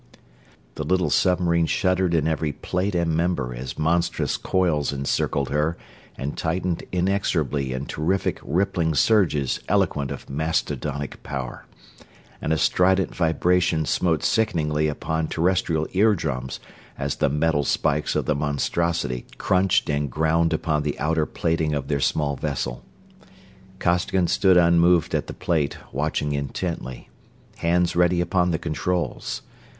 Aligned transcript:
The 0.73 0.83
little 0.83 1.11
submarine 1.11 1.67
shuddered 1.67 2.15
in 2.15 2.27
every 2.27 2.53
plate 2.53 2.95
and 2.95 3.15
member 3.15 3.53
as 3.53 3.77
monstrous 3.77 4.35
coils 4.35 4.91
encircled 4.91 5.49
her 5.49 5.77
and 6.17 6.35
tightened 6.35 6.83
inexorably 6.91 7.71
in 7.71 7.85
terrific, 7.85 8.39
rippling 8.43 8.95
surges 8.95 9.59
eloquent 9.69 10.09
of 10.09 10.27
mastodonic 10.27 11.21
power; 11.21 11.67
and 12.41 12.51
a 12.51 12.57
strident 12.57 13.15
vibration 13.15 13.85
smote 13.85 14.23
sickeningly 14.23 14.87
upon 14.87 15.27
Terrestrial 15.27 15.85
eardrums 15.93 16.59
as 16.97 17.17
the 17.17 17.29
metal 17.29 17.63
spikes 17.63 18.15
of 18.15 18.25
the 18.25 18.33
monstrosity 18.33 19.27
crunched 19.37 19.87
and 19.87 20.09
ground 20.09 20.51
upon 20.51 20.81
the 20.81 20.97
outer 20.97 21.27
plating 21.27 21.75
of 21.75 21.89
their 21.89 21.99
small 21.99 22.35
vessel. 22.35 22.83
Costigan 23.77 24.25
stood 24.27 24.57
unmoved 24.57 25.13
at 25.13 25.27
the 25.27 25.35
plate, 25.35 25.77
watching 25.91 26.31
intently; 26.31 27.09
hands 27.57 27.95
ready 27.95 28.19
upon 28.19 28.49
the 28.49 28.57
controls. 28.57 29.43